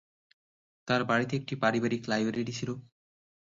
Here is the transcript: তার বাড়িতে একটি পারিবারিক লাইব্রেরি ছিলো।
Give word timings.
তার 0.87 1.01
বাড়িতে 1.03 1.33
একটি 1.35 1.53
পারিবারিক 1.55 2.01
লাইব্রেরি 2.07 2.53
ছিলো। 2.53 2.73